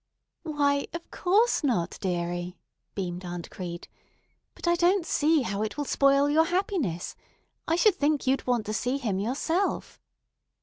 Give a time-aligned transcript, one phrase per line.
[0.41, 2.57] "Why, of course not, dearie,"
[2.95, 3.87] beamed Aunt Crete,
[4.55, 7.15] "but I don't see how it will spoil your happiness.
[7.67, 9.99] I should think you'd want to see him yourself."